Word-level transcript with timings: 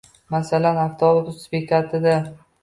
Masalan, 0.35 0.79
avtobus 0.83 1.45
bekatida 1.53 2.17